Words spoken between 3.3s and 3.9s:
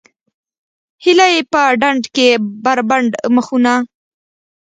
مخونه